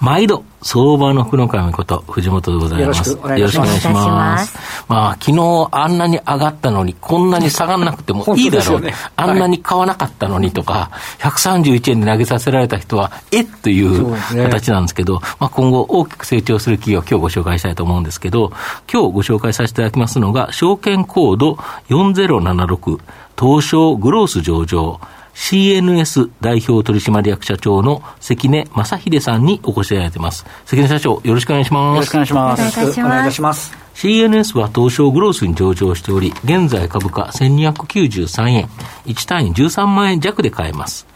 [0.00, 3.10] 毎度相場の福の神こと、藤本でございます。
[3.10, 4.58] よろしくお願いします。
[4.88, 8.80] まあ、昨日あんなに上がったのに、こんなに下がらなくてもいいだろう。
[8.80, 18.52] ね、あんなに買わなかったのにとか、131円で投げさせられた人は、えっという形なんですけど、ね、まあ今後大きく成長する企業、今日ご紹介したいと思うんですけど、
[18.90, 23.00] 今日ご紹介させていただきますのが、証券コード4076、
[23.38, 25.00] 東証グロース上場、
[25.34, 30.44] CNS 代表取締役社長の関根正秀さんにお越しいただいています。
[30.66, 31.94] 関根社長、よろしくお願いします。
[31.94, 33.00] よろしくお願いします。
[33.00, 33.74] お願いいたします。
[33.94, 38.68] CNS は東証グロースに上場しており、現在株価1293円、
[39.06, 41.06] 1単位13万円弱で買えます。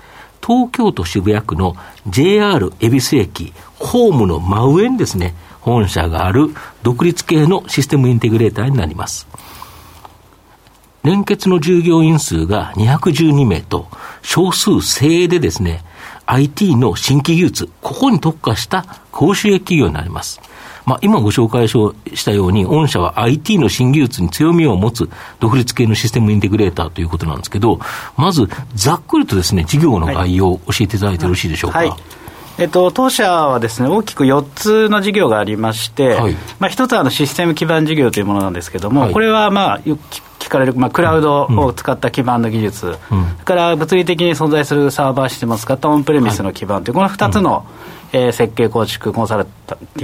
[0.47, 9.27] 東京都渋谷区の JR 恵比寿駅、ホームの真上にですね、本社がある独立系のシステムインテグレーターになります。
[11.05, 13.89] 連結の従業員数が212名と、
[14.23, 15.85] 少数精鋭でですね、
[16.25, 20.41] IT の新規技術、ここに特化した高収益企業になります。
[20.87, 25.11] まあ、今ご紹介したように、御社は IT の新技術に強みを持つ
[25.41, 27.81] 独立系のシステムインテグレーターということなんですけど、
[28.17, 31.79] まず、ざっくりとですね、事業の概要を教えていただいてよろしいでしょうか。
[31.79, 31.93] はい
[32.57, 39.81] えっと、当社はですね、大きく4つの事業がありまして、はい、まあ、1つはあのシステム基盤事業というものなんですけれども、はい、これはまあ、
[40.45, 47.65] 聞かれる、まあ、クラウドを使った基盤の技術、うん、それから物理的に存在するサーバーシステムを使ったオンプレミスの基盤という、この2つの、
[48.15, 49.51] えー、設計、構築、コンサルテ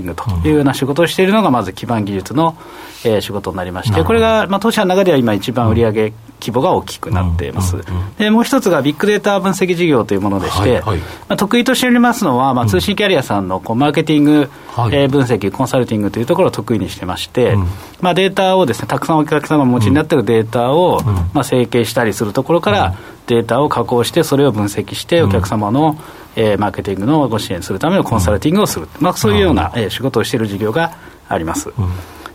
[0.01, 2.57] ィングというような仕事をしているのが、まず基盤技術の、
[3.05, 5.93] えー、仕事になりまして、これが、まあ、当社の中では今、一番売上
[6.41, 7.77] 規模が大きくなっています。
[8.19, 17.67] でもう一つがビッグデータ分析事業というものでして、はいはい、まあ、得意としておりますのは、まあ、通信キャリアさんのこうマーケティング、はい、えー、分析、コンサルティングというところを得意にしてまして、うん、
[18.01, 22.95] まあ、データをですね、たくさんお客様がお持ちになっているデータを、うん、まあ、整形したりするところから、
[23.27, 25.97] データを加工して、それを分析して、お客様の、
[26.37, 30.93] えー、マーケティングのご支援するためのコンサルティングをする、まあ、そういうような、えー、仕事をしている事業が
[31.29, 31.73] あります。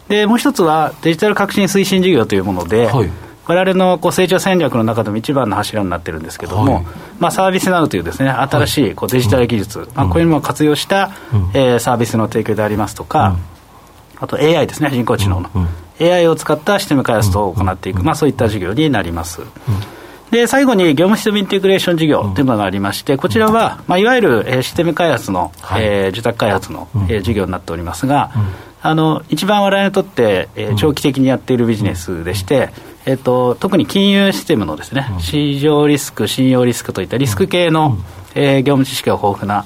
[0.08, 3.10] でもう一つはデジタル革新推進事業というもので、はい。
[3.48, 6.86] われわれのこう成長戦略の中でも一番の柱になってるんですけれども、はい、
[7.20, 13.38] まあ、サービスナウというですね新しいこうデジタル技術、はい、まあ、こういうのを活用した、うん、えー、サービスの提供でありますとか、
[14.18, 15.68] うん、あと AI ですね、人工知能の、うん、
[16.04, 19.42] AI を使ったシステム開発等を行っていく、まあ、そういった事業になります。
[20.32, 28.32] で最後に業務システムインテグレーション事業というものがありまして、こちらは、まあ、いわゆる、えー、システム開発の、はい、えー、受託開発の、えー、事業になっておりますが、
[28.82, 32.70] あの一番我々にとって、えー、長期的にやっているビジネスでして、
[33.06, 37.98] えーと、特に金融システムのですね、市場リスク、信用リスクといったリスク系の、
[38.34, 39.66] えー、業務知識が豊富な、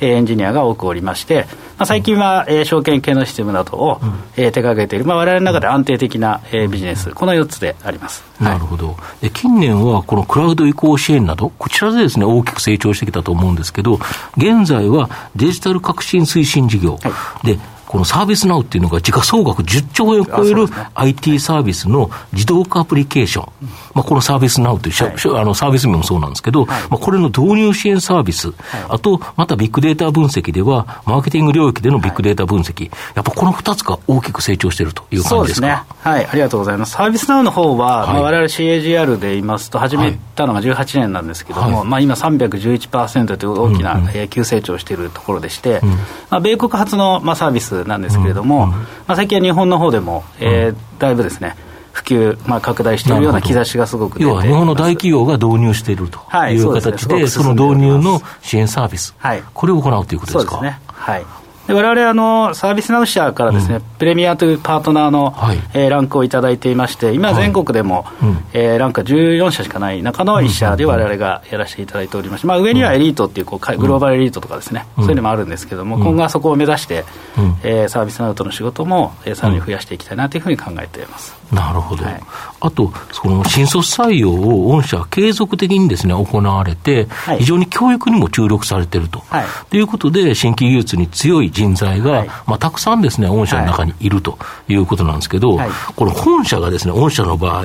[0.00, 4.00] えー、エンジニアが多くおりまして、まあ、最近は、えー、証券系のシステムなどを、
[4.36, 13.98] えー、手掛けている、まあ、我々の中で安定的な、えー、ビジネス、この4つであります、なるほど、で近年はこのクラウド移行支援など、こちらでです、ね、大きく成長してきたと思うんですけど、
[14.36, 17.58] 現在はデジタル革新推進事業、はい、で
[17.94, 20.66] このサービスナウっていうのが時価総額10兆円を超える
[20.96, 36.94] IT サービスの自動化アプリケーション、まあ、このサービスナウという、はい、あのサービス名もそうなんですけど、はい、まあ、これの導入支援サービス、はい、あと、またビッグデータ分析では、マーケティング領域でのビッグデータ分析、やっぱこの2つが大きく成長しているという感じですか、ね、はい、ありがとうございます。
[36.94, 38.14] サービスナウの方は、はい。
[38.14, 45.96] まあ、我々 CAGR で言いますと、始めたのが18年なんですけども、まあ、今311%という大きな、うんうん、急成長しているところでして、うん、ま
[46.38, 51.56] あ、米国発の、まあ、サービスなんですけれども、まあ、最近は日本の方でも、えー、だいぶですね、
[51.92, 56.18] 普及、まあ、拡大しているような兆しがすごく要は日本の大企業が導入していると
[56.50, 60.52] いう形で、その導入の支援サービス、はい、これを行うということですか？
[60.52, 60.80] そうですね。
[60.86, 61.24] はい
[61.72, 68.10] われわれあのサービスナウ社からですね、うん、プレミアというパートナーの、はい、えー、ランクをいただいていまして、今、全国でも、は
[68.52, 77.04] い、えー、ランクは14社しかない中の1社でわれわれがやらせていただいておりまして、まあ、上にはエリートっていうこうグローバルエリートとかですね、うん、そういうのもあるんですけども、うん、今後はそこを目指して、
[77.38, 81.34] うん、えー、サービスナウトの仕事も、えー、さらに増やしていきたいなというふうに考えています。
[81.52, 82.20] なるほど、はい、
[82.60, 95.58] あと、その新卒採用を御社、継続的にです、ね、行われて、はい、非常に教育にも注力されていると、はい、ということで、新規技術に強い人材が、はい、まあ、たくさんです、ね、御社の中にいるということなんですけど、
[95.96, 97.64] この本社がです、ね、御社の場合、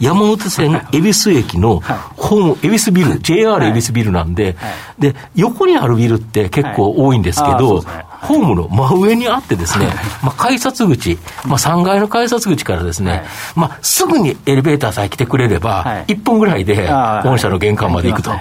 [0.00, 1.80] 山手線恵比寿駅の
[2.16, 4.56] ホーム、恵比寿ビル、JR 恵比寿ビルなんで、
[4.98, 9.86] で、横にあるビルって結構多いんですけど、ホームの真上にあってですね、
[10.22, 13.22] まあ、改札口、まあ、3階の改札口からですね、
[13.54, 16.88] まあ、すぐにエレベーターさえ来てくれれば、1分ぐらいで
[17.22, 18.32] 本社の玄関まで行くと。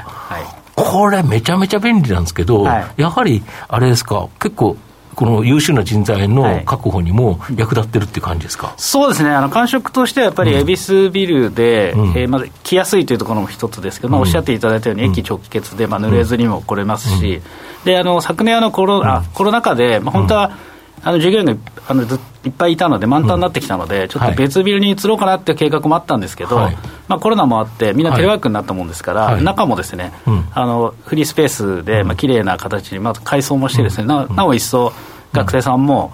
[0.84, 4.78] これめちゃめちゃ便利なんですけど、やはり、あれですか、結構、
[5.16, 17.44] この優秀な人材の確保にも役立ってるっていう感じですか、はい、そうですね、あの感触としてはやっぱり恵比寿ビルで、うん、えー、まず来やすいというところも一つですけど、まあ、おっしゃっていただいたように、駅直結で、まあ、濡れずにも来れますし、うん、
[17.84, 20.52] であの昨年あのコロ、あコロナ禍で、まあ、本当は、
[21.04, 21.56] あの従業員が
[21.88, 30.14] あのずいっぱいいたので、満タンになってきたので、ちょっと別ビルに移ろうかなっていう計画もあったんですけど、はい、まあ、コロナもあって、みんなテレワークになったもんですから、はい、中もですね、
[30.54, 34.94] あのフリースペースで、まあ綺麗な形に、まず改装もしてですね、ななお一層、
[35.34, 36.12] 学生さんも、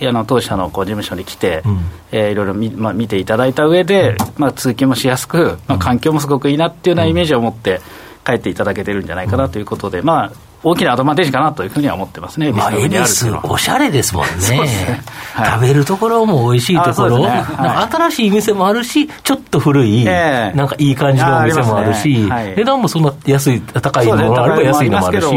[0.00, 1.80] あの当社のこう事務所に来て、うん、
[2.12, 7.80] えー、いろいろ見,、まあ、見ていただいた上で、まあ、通勤もしやすく、まあ、環境もすごくいいなっていうようなイメージを持って
[8.24, 10.32] 帰っていただけてるんじゃないかなということで、まあ、
[10.62, 14.60] 大きなアドバンテージかなというふうには思ってますね、まあ、恵比寿、おしゃれですもんね。
[14.60, 15.00] ね。
[15.34, 17.26] はい、食べるところも美味しいところ、ね。
[17.28, 22.28] はい、新しい店もあるし、ちょっと古い、えー、なんかいい感じのお店もあるし、ね。
[22.28, 25.28] はい、値段もそんな安い、高いのもあれば安いのもあるし、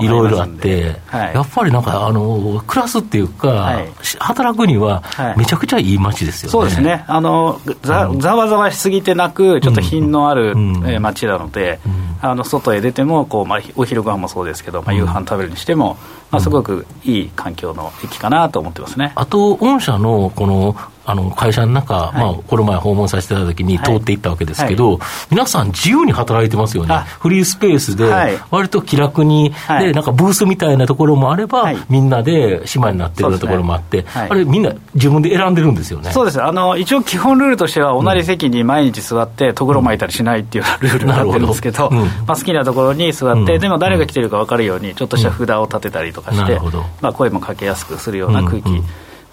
[0.00, 3.82] いろいろあって、やっぱりなんか、あの暮らすっていうか、
[4.18, 5.02] 働くには、
[5.36, 6.52] めちゃくちゃいい街ですよね。
[6.52, 7.04] そうですね。
[7.06, 10.56] あのざざわざわしすぎてなく、ちょっと品のある、
[11.00, 15.98] 街なので、うん、あの外へ出てもこう、まあ、お昼ご飯もそうですけど、まあ、夕飯食べるにしても、
[16.30, 19.12] まあ、すごくいい環境の駅かなと思ってますね。
[19.14, 20.76] あと、御社のこの
[21.06, 26.96] あの会社の中、はい、まあ、この前訪問させていただきに通っていったわけですけど、はい、皆さん自由に働いてますよね。
[27.20, 28.10] フリースペースで、
[28.50, 36.10] 割と気楽に、で、なんかブースみたいなところもあれば、みんなで姉妹になってるところもあって、ね、あれみんな自分で選んでるんですよね。
[36.10, 36.42] そうです。
[36.42, 46.58] あの、一応基本ルールとしては、同じ席に毎日座って、とぐろ巻いたりしないっていうルールになってるんですけど、うん、まあ、好きなところに座って、でも誰が来てるか分かるように、ちょっとした札を立てたりとかして、
[47.00, 48.82] まあ、声もかけやすくするような空気。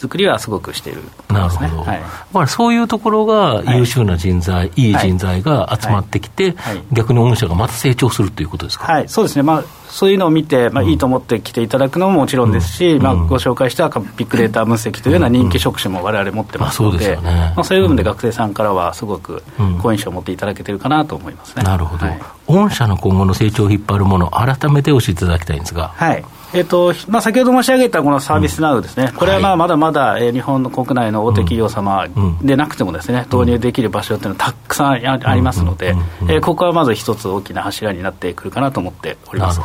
[0.04, 2.02] 作りはすごくしている、ね、なるほど、はい、
[2.34, 19.42] まあ、そういうところが優秀な人材、はい、いい人材が集まってきて、はい、逆に御社がまた成長するということですか、はい、そうですね、まあ、そういうのを見て、まあ、いいと思って来ていただくのももちろんですし、うん、まあ、ご紹介したビッグデータ分析というような人気職種もわれわれ持ってますので、まあ、そういう部分で学生さんからはすごく
[19.82, 21.64] 好印象を持っていただけてるかなと思いますね。
[21.64, 22.06] なるほど、
[22.48, 25.94] 御社の今後の成長を引っ張るもの、改めて教えていただきたいんですが。
[25.96, 32.08] はいえっとまあ、先ほど申し上げたこのサービスナウですね、うん、これはまあまだまだ、えー、日本の国内の大手企業様
[32.42, 35.96] でなくてもですね、導入できる場所っていうのはたくさんありますので、
[36.30, 39.62] えここはまず一つ大きな柱になってくるかなと思っております。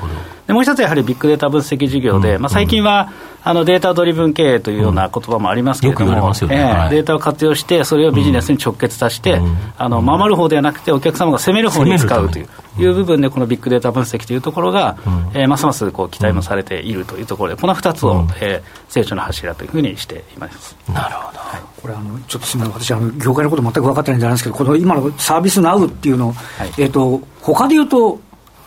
[0.47, 3.13] でもう一つやはりビッグデータ分析事業で、まあ、最近は
[3.45, 9.41] あのデータドリブン経営というような言葉もありますけれども、データを活用して、それをビジネスに直結させて、
[9.77, 12.49] あの守る方ではなくて、お客様が攻める方に使うという
[12.83, 14.97] いう部分で、このビッグデータ分析というところが、
[15.35, 20.77] えますますこう期待もされているというところで、この2つを、え成長の柱というふうにしています。
[20.93, 28.21] なるほど、はい、これあの、ちょっとすみません、私あの、業界のこと全く分かってないんじゃないですけど、この今のサービスナウっていうの、はい、えーと、他でいうと、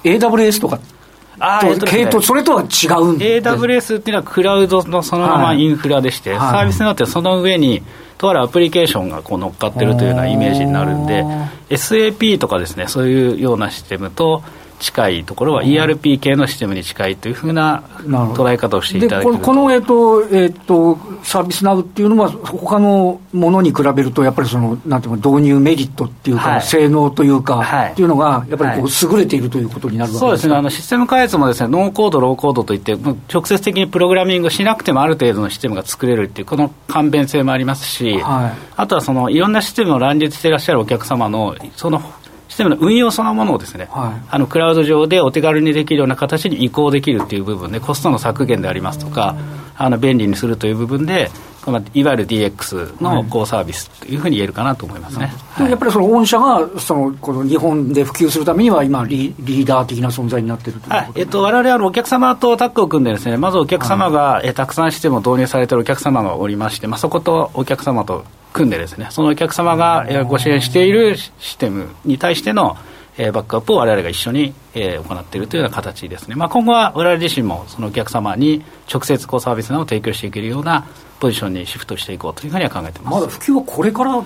[0.04, 0.80] AWS とか
[1.42, 7.82] あと、系統、それとは違うんです AWS っていうのはクラウドのそのままインフラでして、はい、サービスになってその上に、
[8.18, 11.26] とあるアプリケーションがこう乗っかってるというようなイメージになるんで、
[11.72, 14.44] SAP とかですね、そういうようなシステムと、
[14.82, 30.56] 近いところは ERP 系のシステムに近いというふうな捉え方をしていただけるこの、えーとえーと、サービスナウっていうのは、他のものに比べると、やっぱりそのなんていうか、導入メリットっていうか、はい、性能というか、はい、っていうのが、やっぱりこう優れているということになるわけですそうですね。
[30.56, 32.98] あの、システム開発もです、ね、ノーコード、ローコードといって、
[33.32, 42.02] 直接的にプログラミングしなくてもある程度のシステムが作れるっていう、この簡便性もありますし、はい、あとはそのいろんなシステムを乱立していらっしゃるお客様の、その
[42.48, 49.38] システムの運用そのものをですね、はい、あのクラウド上でお手軽にできるような形に移行できるっていう部分で、コストの削減でありますとか、
[49.78, 51.32] あの便利にするという部分で、
[51.94, 72.78] いわゆる DX の高サービスというふうに言えるかなと思いますね、はい、やっぱりその御社がそのこの日本で普及するためには、今リ、リーダー的な存在になっているというはいえっと、われわれお客様とタッグを組んで、ですねまずお客様が、はい、えたくさんシステムを導入されているお客様がおりまして、まあ、そことお客様と組んで、ですねそのお客様がご支援しているシステムに対しての
[73.22, 80.88] えー、バックアップを我々が一緒に、えー、行っているというような形ですね、まあ、今後は我々自身もそのお客様に直接こうサービスなどを提供していけるような
[81.20, 83.16] ポジションにシフトしていこうというふうには考えてます。
[83.16, 84.24] まだ普及はこれから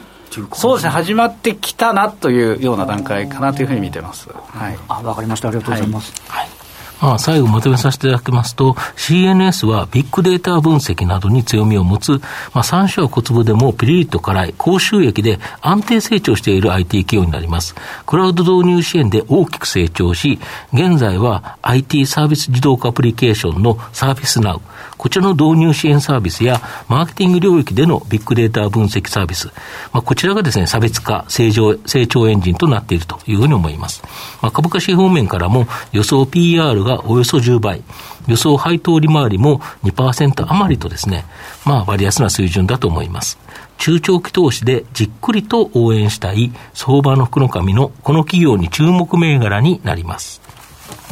[0.53, 4.29] そうですね、始まってきたなというような段階かなというふうに見てます。
[4.29, 5.47] はい、あ、わかりました。
[5.47, 6.13] ありがとうございます。
[6.27, 6.49] はい、はい。
[6.49, 6.54] ま
[6.99, 12.21] あ、最後まとめさせていただきますと、CNS はビッグデータ分析などに強みを持つ、
[12.53, 17.75] まあ、三種は小粒でもピリリと辛い高収益で安定成長している IT 企業になります。
[18.05, 20.39] クラウド導入支援で大きく成長し、
[20.73, 24.61] 現在は IT サービス自動化アプリケーションのサービスナウ、
[24.97, 29.47] こちらの導入支援サービスや、マーケティング領域でのビッグデータ分析サービス、
[29.91, 34.01] まあ、こちらがですね、差別化、成長、成長エンジンとなっているというふうに思います。
[34.41, 37.83] まあ、株価指方面からも予想 PR がおよそ10倍、
[38.27, 41.25] 予想配当利回りも2%余りとですね、
[41.65, 43.37] まあ、割安な水準だと思います。
[43.77, 50.41] 中長期投資でじっくりと応援したい相場の福の神のこの企業に注目銘柄になります。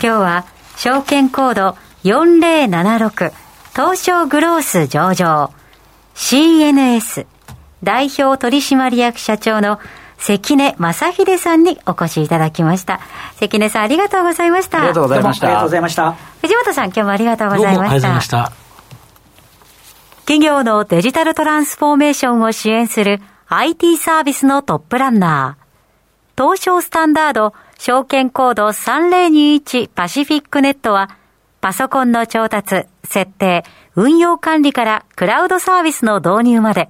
[0.01, 0.45] 今日は
[0.77, 3.31] 証券コード4076
[3.75, 5.51] 東証グロース上場
[6.15, 7.25] CNS
[7.83, 9.79] 代表取締役社長の
[10.25, 13.01] 関根正秀さんにお越しいただきました。
[13.35, 14.77] 関根さんありがとうございました。
[14.77, 15.47] ありがとうございました。
[15.47, 16.13] ありがとうございました。
[16.41, 17.81] 藤本さん今日もありがとうございました。
[17.81, 18.51] ありがとうございました。
[20.19, 26.41] 企業のデジタルトランスフォーメーションを支援する IT サービスのトップランナー。
[26.41, 31.17] 東証スタンダード証券コード3021パシフィックネットは
[31.59, 33.65] パソコンの調達、設定、
[33.97, 36.89] 運用管理からクラウドサービスの導入まで、